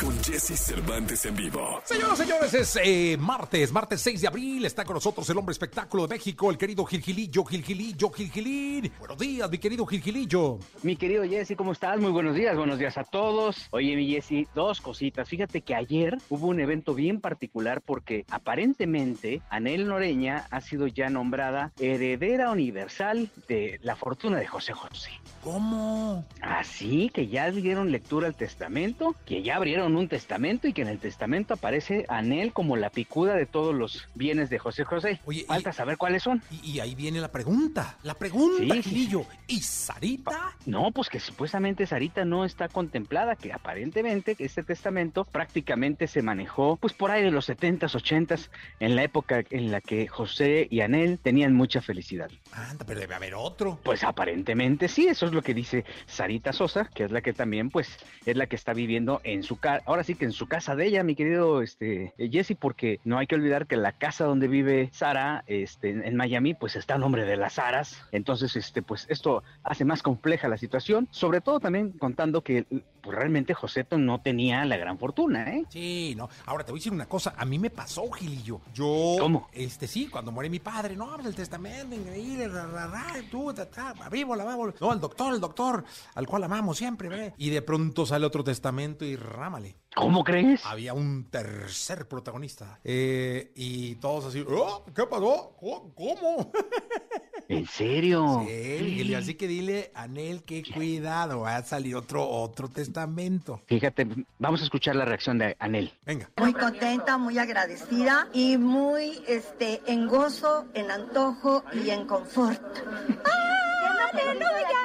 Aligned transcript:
Con 0.00 0.12
Jesse 0.22 0.58
Cervantes 0.58 1.24
en 1.24 1.36
vivo. 1.36 1.80
Señoras, 1.84 2.18
señores, 2.18 2.52
es 2.52 2.78
eh, 2.82 3.16
martes, 3.18 3.72
martes 3.72 4.00
6 4.02 4.20
de 4.20 4.28
abril. 4.28 4.64
Está 4.66 4.84
con 4.84 4.94
nosotros 4.94 5.28
el 5.30 5.38
hombre 5.38 5.52
espectáculo 5.52 6.06
de 6.06 6.14
México, 6.16 6.50
el 6.50 6.58
querido 6.58 6.84
Gilgilillo, 6.84 7.44
Gilgilillo, 7.44 8.10
Gilgilín. 8.10 8.92
Buenos 8.98 9.18
días, 9.18 9.50
mi 9.50 9.58
querido 9.58 9.86
Gilgilillo. 9.86 10.58
Mi 10.82 10.96
querido 10.96 11.24
Jesse, 11.24 11.56
¿cómo 11.56 11.72
estás? 11.72 11.98
Muy 11.98 12.10
buenos 12.10 12.34
días, 12.34 12.56
buenos 12.56 12.78
días 12.78 12.98
a 12.98 13.04
todos. 13.04 13.68
Oye, 13.70 13.96
mi 13.96 14.06
Jesse, 14.08 14.46
dos 14.54 14.82
cositas. 14.82 15.28
Fíjate 15.28 15.62
que 15.62 15.74
ayer 15.74 16.18
hubo 16.28 16.48
un 16.48 16.60
evento 16.60 16.94
bien 16.94 17.20
particular 17.20 17.80
porque 17.80 18.26
aparentemente 18.30 19.40
Anel 19.48 19.86
Noreña 19.88 20.46
ha 20.50 20.60
sido 20.60 20.88
ya 20.88 21.08
nombrada 21.08 21.72
heredera 21.80 22.50
universal 22.50 23.30
de 23.48 23.78
la 23.82 23.96
fortuna 23.96 24.38
de 24.38 24.46
José 24.46 24.74
José. 24.74 25.10
¿Cómo? 25.42 26.24
Así 26.42 27.08
que 27.14 27.28
ya 27.28 27.50
dieron 27.50 27.92
lectura 27.92 28.26
al 28.26 28.34
testamento, 28.34 29.14
que 29.24 29.42
ya 29.42 29.56
abrieron 29.56 29.85
un 29.94 30.08
testamento 30.08 30.66
y 30.66 30.72
que 30.72 30.82
en 30.82 30.88
el 30.88 30.98
testamento 30.98 31.54
aparece 31.54 32.06
Anel 32.08 32.52
como 32.52 32.76
la 32.76 32.90
picuda 32.90 33.34
de 33.34 33.46
todos 33.46 33.74
los 33.74 34.08
bienes 34.14 34.48
de 34.50 34.58
José 34.58 34.84
José. 34.84 35.20
Oye, 35.26 35.42
y- 35.42 35.44
Falta 35.44 35.72
saber 35.72 35.98
cuáles 35.98 36.22
son. 36.22 36.42
Y, 36.50 36.72
y 36.72 36.80
ahí 36.80 36.94
viene 36.94 37.20
la 37.20 37.30
pregunta. 37.30 37.98
La 38.02 38.14
pregunta, 38.14 38.62
Sí. 38.82 39.10
¿Y 39.46 39.60
Sarita? 39.60 40.56
No, 40.64 40.90
pues 40.90 41.08
que 41.10 41.20
supuestamente 41.20 41.86
Sarita 41.86 42.24
no 42.24 42.44
está 42.44 42.68
contemplada, 42.68 43.36
que 43.36 43.52
aparentemente 43.52 44.34
este 44.38 44.62
testamento 44.62 45.24
prácticamente 45.24 46.06
se 46.06 46.22
manejó 46.22 46.76
pues 46.76 46.92
por 46.94 47.10
ahí 47.10 47.22
de 47.22 47.30
los 47.30 47.48
70s, 47.48 47.92
80s, 47.94 48.48
en 48.80 48.96
la 48.96 49.02
época 49.02 49.42
en 49.50 49.70
la 49.70 49.80
que 49.80 50.08
José 50.08 50.66
y 50.70 50.80
Anel 50.80 51.18
tenían 51.18 51.54
mucha 51.54 51.80
felicidad. 51.82 52.30
Anda, 52.52 52.84
pero 52.86 53.00
debe 53.00 53.14
haber 53.14 53.34
otro. 53.34 53.78
Pues 53.82 54.02
aparentemente 54.04 54.88
sí, 54.88 55.06
eso 55.08 55.26
es 55.26 55.32
lo 55.32 55.42
que 55.42 55.54
dice 55.54 55.84
Sarita 56.06 56.52
Sosa, 56.52 56.88
que 56.94 57.04
es 57.04 57.10
la 57.10 57.20
que 57.20 57.32
también 57.32 57.70
pues 57.70 57.88
es 58.24 58.36
la 58.36 58.46
que 58.46 58.56
está 58.56 58.72
viviendo 58.72 59.20
en 59.24 59.42
su 59.42 59.56
casa, 59.58 59.75
ahora 59.84 60.04
sí 60.04 60.14
que 60.14 60.24
en 60.24 60.32
su 60.32 60.46
casa 60.46 60.76
de 60.76 60.86
ella, 60.86 61.02
mi 61.02 61.14
querido 61.14 61.62
este 61.62 62.14
eh, 62.18 62.30
Jesse, 62.30 62.56
porque 62.58 63.00
no 63.04 63.18
hay 63.18 63.26
que 63.26 63.34
olvidar 63.34 63.66
que 63.66 63.76
la 63.76 63.92
casa 63.92 64.24
donde 64.24 64.48
vive 64.48 64.88
Sara, 64.92 65.44
este 65.46 65.90
en 65.90 66.16
Miami, 66.16 66.54
pues 66.54 66.76
está 66.76 66.94
a 66.94 66.98
nombre 66.98 67.24
de 67.24 67.36
las 67.36 67.54
Saras, 67.54 68.02
entonces 68.12 68.56
este 68.56 68.82
pues 68.82 69.06
esto 69.08 69.42
hace 69.62 69.84
más 69.84 70.02
compleja 70.02 70.48
la 70.48 70.56
situación, 70.56 71.08
sobre 71.10 71.40
todo 71.40 71.60
también 71.60 71.92
contando 71.92 72.42
que 72.42 72.66
pues 73.06 73.16
realmente 73.18 73.54
Joseto 73.54 73.98
no 73.98 74.20
tenía 74.20 74.64
la 74.64 74.76
gran 74.76 74.98
fortuna, 74.98 75.48
¿eh? 75.54 75.64
Sí, 75.68 76.14
no. 76.16 76.28
Ahora 76.44 76.64
te 76.64 76.72
voy 76.72 76.78
a 76.78 76.80
decir 76.80 76.92
una 76.92 77.06
cosa. 77.06 77.34
A 77.36 77.44
mí 77.44 77.56
me 77.56 77.70
pasó, 77.70 78.10
Gilillo. 78.10 78.60
Yo. 78.74 79.14
¿Cómo? 79.20 79.48
Este 79.52 79.86
sí, 79.86 80.08
cuando 80.08 80.32
muere 80.32 80.50
mi 80.50 80.58
padre. 80.58 80.96
No, 80.96 81.16
el 81.20 81.32
testamento, 81.32 81.94
increíble, 81.94 82.48
ra, 82.48 82.66
ra, 82.66 82.88
ra, 82.88 83.12
tú, 83.30 83.54
ta, 83.54 83.70
ta, 83.70 83.94
vivo, 84.10 84.34
la 84.34 84.42
vamos. 84.42 84.74
No, 84.80 84.92
el 84.92 84.98
doctor, 84.98 85.32
el 85.32 85.40
doctor, 85.40 85.84
al 86.16 86.26
cual 86.26 86.42
amamos 86.42 86.78
siempre, 86.78 87.08
¿ve? 87.08 87.32
Y 87.38 87.50
de 87.50 87.62
pronto 87.62 88.04
sale 88.06 88.26
otro 88.26 88.42
testamento 88.42 89.04
y 89.04 89.14
rámale. 89.14 89.76
¿Cómo 89.94 90.24
crees? 90.24 90.66
Había 90.66 90.92
un 90.92 91.30
tercer 91.30 92.08
protagonista. 92.08 92.80
Eh, 92.82 93.52
y 93.54 93.94
todos 93.94 94.24
así, 94.26 94.44
"Oh, 94.46 94.84
¿qué 94.94 95.06
pasó? 95.06 95.56
¿Cómo? 95.60 96.50
¿En 97.48 97.66
serio? 97.66 98.44
Sí, 98.46 98.94
Gilillo, 98.96 99.18
así 99.18 99.34
que 99.34 99.46
dile 99.46 99.90
a 99.94 100.06
Nel 100.06 100.42
que 100.42 100.62
cuidado, 100.62 101.40
va 101.40 101.56
a 101.56 101.62
salir 101.62 101.96
otro, 101.96 102.28
otro 102.28 102.68
testamento. 102.68 103.60
Fíjate, 103.66 104.06
vamos 104.38 104.60
a 104.60 104.64
escuchar 104.64 104.96
la 104.96 105.04
reacción 105.04 105.38
de 105.38 105.56
Anel. 105.58 105.92
Venga. 106.04 106.30
Muy 106.36 106.52
contenta, 106.52 107.18
muy 107.18 107.38
agradecida 107.38 108.28
y 108.32 108.56
muy 108.56 109.22
este, 109.26 109.82
en 109.86 110.06
gozo, 110.06 110.66
en 110.74 110.90
antojo 110.90 111.64
y 111.72 111.90
en 111.90 112.06
confort. 112.06 112.60
¡Ah, 113.24 114.10
¡Aleluya! 114.12 114.76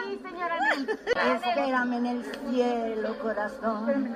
Espérame 1.35 1.93
en 1.93 2.05
el 2.05 2.25
cielo, 2.49 3.17
corazón. 3.19 4.15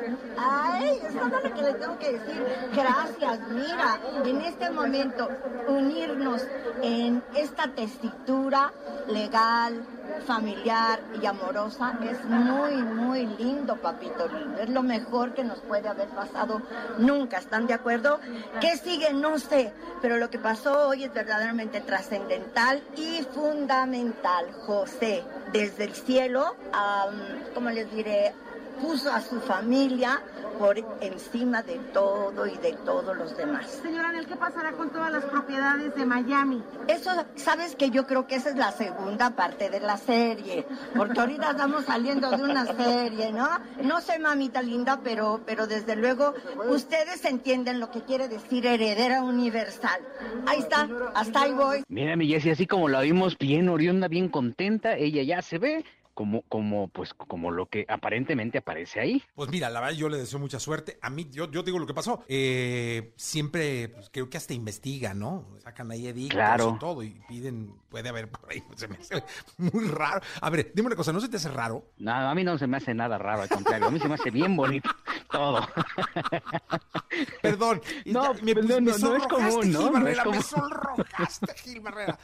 Es 1.03 1.13
lo 1.15 1.53
que 1.53 1.61
le 1.61 1.73
tengo 1.73 1.99
que 1.99 2.13
decir. 2.13 2.45
Gracias, 2.73 3.39
mira, 3.49 3.99
en 4.23 4.41
este 4.41 4.69
momento 4.69 5.29
unirnos 5.67 6.41
en 6.81 7.23
esta 7.35 7.67
tesitura 7.69 8.71
legal, 9.07 9.85
familiar 10.25 10.99
y 11.21 11.25
amorosa 11.25 11.97
es 12.03 12.23
muy, 12.25 12.75
muy 12.75 13.25
lindo, 13.25 13.75
papito 13.77 14.27
lindo. 14.27 14.59
Es 14.59 14.69
lo 14.69 14.83
mejor 14.83 15.33
que 15.33 15.43
nos 15.43 15.59
puede 15.59 15.87
haber 15.87 16.07
pasado 16.09 16.61
nunca. 16.97 17.37
¿Están 17.37 17.67
de 17.67 17.73
acuerdo? 17.73 18.19
¿Qué 18.61 18.77
sigue? 18.77 19.13
No 19.13 19.39
sé. 19.39 19.73
Pero 20.01 20.17
lo 20.17 20.29
que 20.29 20.39
pasó 20.39 20.87
hoy 20.87 21.03
es 21.03 21.13
verdaderamente 21.13 21.81
trascendental 21.81 22.81
y 22.95 23.25
fundamental. 23.33 24.51
José, 24.65 25.23
desde 25.51 25.85
el 25.85 25.93
cielo, 25.93 26.55
am, 26.73 27.43
¿cómo 27.53 27.69
les 27.69 27.91
diré? 27.91 28.33
Puso 28.81 29.11
a 29.11 29.21
su 29.21 29.39
familia 29.39 30.21
por 30.59 30.77
encima 31.01 31.61
de 31.63 31.75
todo 31.93 32.47
y 32.47 32.57
de 32.57 32.73
todos 32.85 33.15
los 33.15 33.35
demás. 33.35 33.67
Señora 33.81 34.09
Anel, 34.09 34.25
¿qué 34.25 34.35
pasará 34.35 34.71
con 34.73 34.89
todas 34.89 35.11
las 35.11 35.25
propiedades 35.25 35.95
de 35.95 36.05
Miami? 36.05 36.63
Eso, 36.87 37.11
sabes 37.35 37.75
que 37.75 37.89
yo 37.89 38.05
creo 38.05 38.27
que 38.27 38.35
esa 38.35 38.49
es 38.49 38.55
la 38.55 38.71
segunda 38.71 39.31
parte 39.31 39.69
de 39.69 39.79
la 39.79 39.97
serie, 39.97 40.65
porque 40.95 41.19
ahorita 41.19 41.51
estamos 41.51 41.85
saliendo 41.85 42.29
de 42.31 42.43
una 42.43 42.65
serie, 42.65 43.31
¿no? 43.31 43.47
No 43.83 44.01
sé, 44.01 44.19
mamita 44.19 44.61
linda, 44.61 44.99
pero, 45.03 45.41
pero 45.45 45.67
desde 45.67 45.95
luego 45.95 46.33
ustedes 46.69 47.25
entienden 47.25 47.79
lo 47.79 47.91
que 47.91 48.01
quiere 48.01 48.27
decir 48.27 48.65
heredera 48.65 49.23
universal. 49.23 49.99
Ahí 50.45 50.59
está, 50.59 50.87
hasta 51.13 51.41
ahí 51.41 51.51
voy. 51.51 51.83
Mira, 51.87 52.15
mi 52.15 52.27
Jessie, 52.27 52.51
así 52.51 52.65
como 52.65 52.87
la 52.87 53.01
vimos 53.01 53.37
bien 53.37 53.69
oriunda, 53.69 54.07
bien 54.07 54.29
contenta, 54.29 54.95
ella 54.95 55.23
ya 55.23 55.41
se 55.41 55.57
ve 55.57 55.85
como, 56.15 56.41
como, 56.43 56.87
pues, 56.87 57.13
como 57.13 57.51
lo 57.51 57.67
que 57.67 57.85
aparentemente 57.87 58.57
aparece 58.57 58.99
ahí. 58.99 59.21
Pues 59.35 59.49
mira, 59.51 59.69
la 59.69 59.81
verdad 59.81 59.95
yo 59.95 60.09
le 60.09 60.17
deseo 60.17 60.39
mucha 60.39 60.59
suerte. 60.59 60.97
A 61.01 61.09
mí, 61.11 61.27
yo, 61.29 61.51
yo 61.51 61.61
digo 61.61 61.77
lo 61.77 61.85
que 61.85 61.93
pasó. 61.93 62.23
Eh, 62.27 63.13
siempre, 63.17 63.89
pues, 63.89 64.09
creo 64.09 64.29
que 64.29 64.37
hasta 64.37 64.53
investigan, 64.53 65.19
¿no? 65.19 65.45
Sacan 65.59 65.91
ahí 65.91 66.07
edictos 66.07 66.35
Claro. 66.35 66.73
y 66.75 66.79
todo 66.79 67.03
y 67.03 67.09
piden, 67.27 67.75
puede 67.89 68.09
haber 68.09 68.29
por 68.29 68.49
ahí, 68.51 68.63
se 68.75 68.87
me 68.87 68.95
hace 68.95 69.23
muy 69.57 69.87
raro. 69.89 70.21
A 70.41 70.49
ver, 70.49 70.71
dime 70.73 70.87
una 70.87 70.95
cosa, 70.95 71.11
¿no 71.13 71.19
se 71.19 71.29
te 71.29 71.37
hace 71.37 71.49
raro? 71.49 71.83
No, 71.97 72.11
a 72.13 72.33
mí 72.33 72.43
no 72.43 72.57
se 72.57 72.65
me 72.65 72.77
hace 72.77 72.93
nada 72.93 73.17
raro, 73.17 73.43
al 73.43 73.49
contrario, 73.49 73.87
a 73.87 73.91
mí 73.91 73.99
se 73.99 74.07
me 74.07 74.15
hace 74.15 74.31
bien 74.31 74.55
bonito 74.55 74.89
todo. 75.31 75.67
Perdón. 77.41 77.81
No, 78.05 78.31
pues, 78.31 78.43
me 78.43 78.53
no, 78.53 78.61
no, 78.61 78.79
no 78.81 78.91
es 78.91 78.97
sonrojaste, 78.99 79.51
común, 79.51 79.71
¿no? 79.71 79.81
Gil 79.81 79.91
No 80.01 80.07
es 80.07 80.17
me 80.17 80.23
común. 80.23 80.43
sonrojaste, 80.43 81.53
Gil 81.63 81.79
Barrera. 81.81 82.17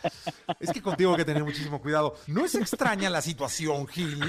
Es 0.60 0.72
que 0.72 0.82
contigo 0.82 1.12
hay 1.12 1.18
que 1.18 1.26
tener 1.26 1.44
muchísimo 1.44 1.82
cuidado. 1.82 2.16
¿No 2.28 2.46
es 2.46 2.56
extraña 2.56 3.10
la 3.10 3.22
situación, 3.22 3.88
Gil? 3.88 4.20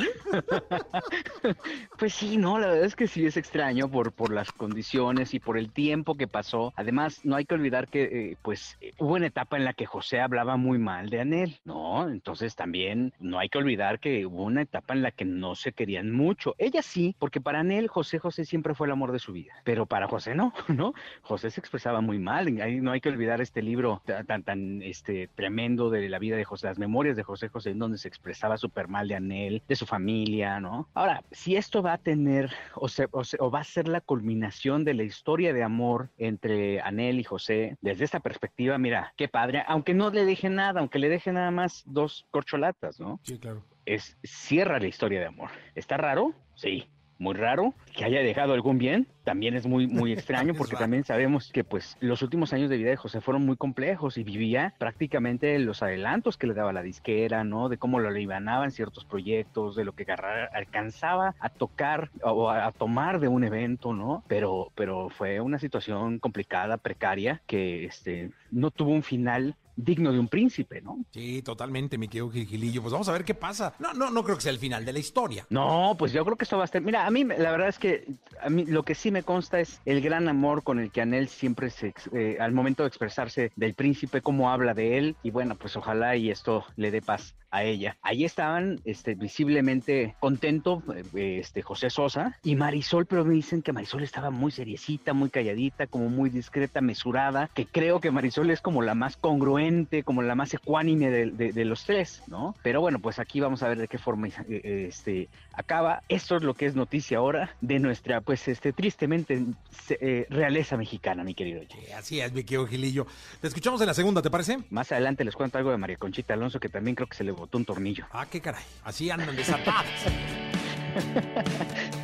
Pues 1.99 2.15
sí, 2.15 2.37
no, 2.37 2.59
la 2.59 2.69
verdad 2.69 2.85
es 2.85 2.97
que 2.97 3.07
sí 3.07 3.27
es 3.27 3.37
extraño 3.37 3.89
por, 3.91 4.13
por 4.13 4.33
las 4.33 4.53
condiciones 4.53 5.35
y 5.35 5.41
por 5.41 5.59
el 5.59 5.71
tiempo 5.73 6.17
que 6.17 6.27
pasó. 6.29 6.73
Además, 6.77 7.21
no 7.25 7.37
hay 7.37 7.45
que 7.45 7.55
olvidar 7.55 7.89
que, 7.89 8.03
eh, 8.03 8.37
pues, 8.43 8.77
eh, 8.81 8.93
hubo 8.99 9.15
una 9.15 9.27
etapa 9.27 9.57
en 9.57 9.65
la 9.65 9.73
que 9.73 9.87
José 9.87 10.21
hablaba 10.21 10.57
muy 10.57 10.79
mal 10.79 11.11
de 11.11 11.21
Anel, 11.21 11.61
¿no? 11.65 12.09
Entonces 12.09 12.55
también 12.57 13.13
no 13.21 13.39
hay 13.39 13.49
que 13.49 13.59
olvidar 13.59 14.01
que 14.01 14.27
hubo 14.27 14.43
una 14.45 14.63
etapa 14.63 14.95
en 14.95 15.03
la 15.03 15.11
que 15.11 15.25
no 15.25 15.55
se 15.55 15.73
querían 15.73 16.13
mucho. 16.13 16.55
Ella 16.59 16.83
sí, 16.83 17.15
porque 17.19 17.41
para 17.41 17.61
Anel, 17.61 17.89
José 17.89 18.19
José 18.19 18.45
siempre 18.45 18.75
fue 18.75 18.87
el 18.87 18.93
amor 18.93 19.13
de 19.13 19.19
su 19.19 19.33
vida, 19.33 19.53
pero 19.65 19.87
para 19.87 20.09
José 20.09 20.35
no, 20.35 20.52
¿no? 20.69 20.93
José 21.23 21.51
se 21.51 21.61
expresaba 21.61 22.01
muy 22.01 22.19
mal. 22.19 22.49
Ahí 22.61 22.81
no 22.81 22.91
hay 22.93 23.01
que 23.01 23.09
olvidar 23.09 23.41
este 23.41 23.63
libro 23.63 24.03
ta- 24.05 24.25
tan, 24.25 24.43
tan, 24.43 24.83
este, 24.83 25.29
tremendo 25.35 25.91
de 25.91 26.09
la 26.09 26.19
vida 26.19 26.37
de 26.37 26.45
José, 26.45 26.67
las 26.67 26.79
memorias 26.79 27.17
de 27.17 27.23
José 27.23 27.49
José, 27.49 27.71
en 27.71 27.79
donde 27.79 27.99
se 27.99 28.09
expresaba 28.09 28.57
súper 28.57 28.89
mal 28.89 29.09
de 29.09 29.17
Anel, 29.17 29.63
de 29.69 29.77
su 29.77 29.87
familia, 29.87 30.61
¿no? 30.61 30.89
Ahora, 30.95 31.23
si 31.31 31.57
esto 31.57 31.83
va 31.83 31.95
a 31.95 31.99
tener 31.99 32.51
o, 32.75 32.89
se- 32.89 33.09
o 33.11 33.25
se- 33.25 33.37
o 33.41 33.51
va 33.51 33.61
a 33.61 33.65
ser 33.65 33.89
la 33.89 34.01
culminación 34.01 34.85
de 34.85 34.95
la 34.95 35.03
historia 35.05 35.53
de 35.53 35.63
amor 35.63 36.11
entre 36.19 36.81
Anel 36.81 37.21
y 37.21 37.25
José, 37.25 37.77
desde 37.81 38.05
esta 38.05 38.21
perspectiva, 38.21 38.79
mira, 38.79 39.13
qué 39.17 39.29
padre, 39.29 39.63
aunque 39.67 39.95
no 39.95 40.11
le 40.11 40.25
deje 40.25 40.49
nada, 40.51 40.81
aunque 40.81 40.99
le 40.99 41.09
deje 41.09 41.33
nada 41.33 41.51
más 41.51 41.83
dos 41.87 42.27
corcholatas, 42.31 43.01
¿no? 43.01 43.21
Sí, 43.23 43.39
claro. 43.39 43.65
Es 43.85 44.17
cierra 44.23 44.79
la 44.79 44.87
historia 44.87 45.21
de 45.21 45.27
amor. 45.27 45.51
¿Está 45.75 45.97
raro? 45.97 46.33
Sí. 46.55 46.89
Muy 47.23 47.35
raro 47.35 47.73
que 47.95 48.05
haya 48.05 48.21
dejado 48.21 48.53
algún 48.53 48.79
bien, 48.79 49.07
también 49.23 49.55
es 49.55 49.65
muy 49.65 49.87
muy 49.87 50.13
extraño 50.13 50.55
porque 50.55 50.75
también 50.75 51.05
sabemos 51.05 51.53
que 51.53 51.63
pues 51.63 51.97
los 52.01 52.21
últimos 52.23 52.53
años 52.53 52.69
de 52.69 52.77
vida 52.77 52.91
de 52.91 52.97
José 52.97 53.21
fueron 53.21 53.47
muy 53.47 53.57
complejos 53.57 54.19
y 54.19 54.25
vivía 54.25 54.75
prácticamente 54.79 55.57
los 55.61 55.85
adelantos 55.85 56.37
que 56.37 56.49
le 56.49 56.55
daba 56.55 56.73
la 56.73 56.83
disquera, 56.83 57.45
¿no? 57.45 57.69
De 57.69 57.79
cómo 57.79 58.01
lo 58.01 58.11
libanaban 58.11 58.73
ciertos 58.73 59.05
proyectos, 59.05 59.77
de 59.77 59.85
lo 59.85 59.93
que 59.93 60.05
alcanzaba 60.53 61.37
a 61.39 61.49
tocar 61.49 62.11
o 62.25 62.51
a, 62.51 62.67
a 62.67 62.73
tomar 62.73 63.21
de 63.21 63.29
un 63.29 63.45
evento, 63.45 63.95
¿no? 63.95 64.25
Pero 64.27 64.73
pero 64.75 65.09
fue 65.09 65.41
una 65.41 65.61
situación 65.61 66.19
complicada, 66.19 66.77
precaria 66.77 67.41
que 67.47 67.85
este 67.85 68.33
no 68.51 68.73
tuvo 68.73 68.91
un 68.91 69.05
final 69.05 69.55
digno 69.77 70.13
de 70.13 70.19
un 70.19 70.29
príncipe, 70.29 70.81
¿no? 70.81 71.05
Sí, 71.13 71.43
totalmente, 71.43 71.99
mi 71.99 72.09
querido 72.09 72.31
Gilillo. 72.31 72.83
Pues 72.83 72.93
vamos 72.93 73.09
a 73.09 73.13
ver 73.13 73.25
qué 73.25 73.35
pasa. 73.35 73.75
No, 73.79 73.93
no, 73.93 74.11
no 74.11 74.25
creo 74.25 74.37
que 74.37 74.43
sea 74.43 74.53
el 74.53 74.59
final 74.59 74.85
de 74.85 74.93
la 74.93 74.99
historia. 74.99 75.47
No, 75.51 75.95
pues 75.99 76.13
yo 76.13 76.25
creo 76.25 76.37
que 76.37 76.45
esto 76.45 76.57
va 76.57 76.65
a 76.65 76.67
estar. 76.67 76.83
Mira, 76.83 77.07
a 77.07 77.11
mí 77.11 77.25
la 77.25 77.51
verdad 77.51 77.69
es 77.69 77.79
que 77.79 78.07
a 78.41 78.51
mí 78.51 78.65
lo 78.65 78.83
que 78.83 78.95
sí 78.95 79.11
me 79.11 79.23
consta 79.23 79.61
es 79.61 79.81
el 79.85 80.01
gran 80.01 80.29
amor 80.29 80.63
con 80.63 80.79
el 80.79 80.91
que 80.91 81.01
Anel 81.01 81.29
siempre 81.29 81.71
se, 81.71 81.95
eh, 82.13 82.37
al 82.41 82.53
momento 82.53 82.83
de 82.83 82.89
expresarse 82.89 83.53
del 83.57 83.75
príncipe, 83.75 84.21
cómo 84.21 84.51
habla 84.51 84.75
de 84.75 84.99
él 84.99 85.17
y 85.23 85.31
bueno, 85.31 85.57
pues 85.57 85.77
ojalá 85.77 86.17
y 86.17 86.31
esto 86.31 86.65
le 86.77 86.91
dé 86.91 87.03
paz 87.03 87.35
a 87.53 87.63
ella. 87.65 87.97
Ahí 88.03 88.25
estaban 88.25 88.81
este, 88.85 89.15
visiblemente 89.15 90.17
contento 90.19 90.83
eh, 91.15 91.39
este, 91.41 91.63
José 91.63 91.91
Sosa 91.91 92.39
y 92.43 92.57
Marisol, 92.57 93.07
pero 93.07 93.25
me 93.25 93.35
dicen 93.35 93.63
que 93.63 93.73
Marisol 93.73 94.03
estaba 94.03 94.31
muy 94.31 94.51
seriecita, 94.51 95.13
muy 95.13 95.29
calladita, 95.29 95.87
como 95.87 96.09
muy 96.09 96.31
discreta, 96.31 96.81
mesurada, 96.81 97.51
que 97.55 97.67
creo 97.67 98.01
que 98.01 98.11
Marisol 98.11 98.51
es 98.51 98.63
como 98.63 98.83
la 98.83 98.95
más 98.95 99.17
congruente, 99.19 99.62
como 100.05 100.23
la 100.23 100.35
más 100.35 100.55
ecuánime 100.55 101.11
de, 101.11 101.65
los 101.65 101.85
tres, 101.85 102.23
¿no? 102.27 102.55
Pero 102.63 102.81
bueno, 102.81 102.99
pues 102.99 103.19
aquí 103.19 103.41
vamos 103.41 103.63
a 103.63 103.69
ver 103.69 103.79
de 103.79 103.89
qué 103.89 103.99
forma 103.99 104.29
eh, 104.29 104.87
este, 104.89 105.29
acaba. 105.53 106.03
Esto 106.09 106.37
es 106.37 106.43
lo 106.43 106.55
que 106.55 106.67
es 106.67 106.75
noticia 106.75 107.19
ahora 107.19 107.55
de 107.61 107.79
nuestra, 107.79 108.21
pues, 108.21 108.49
este, 108.49 108.73
tristemente, 108.73 109.45
eh, 109.89 110.27
realeza 110.31 110.77
mexicana, 110.77 111.25
mi 111.25 111.35
querido. 111.35 111.63
así 111.97 112.21
es, 112.21 112.33
mi 112.33 112.45
querido 112.45 112.67
Gilillo. 112.67 113.07
Te 113.41 113.49
escuchamos 113.49 113.81
en 113.81 113.87
la 113.87 113.95
segunda, 113.95 114.23
¿te 114.23 114.31
parece? 114.31 114.59
Más 114.71 114.91
adelante 114.93 115.25
les 115.25 115.35
cuento 115.35 115.59
algo 115.59 115.71
de 115.71 115.79
María 115.79 115.97
Conchita 115.97 116.35
Alonso, 116.35 116.61
que 116.61 116.69
también 116.69 116.95
creo 116.95 117.09
que 117.09 117.17
se 117.17 117.25
le 117.25 117.33
botó 117.33 117.59
un 117.59 117.65
tornillo. 117.65 118.07
Ah, 118.13 118.27
qué 118.31 118.41
caray. 118.41 118.65
Así 118.85 119.11
andan 119.11 119.37
desatadas. 119.37 119.87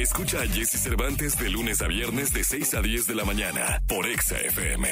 Escucha 0.00 0.40
a 0.40 0.46
Jesse 0.46 0.80
Cervantes 0.80 1.38
de 1.38 1.50
lunes 1.50 1.82
a 1.82 1.86
viernes 1.86 2.32
de 2.32 2.42
6 2.42 2.74
a 2.74 2.80
10 2.80 3.06
de 3.06 3.14
la 3.14 3.24
mañana 3.24 3.82
por 3.86 4.06
Exa 4.06 4.38
FM. 4.38 4.88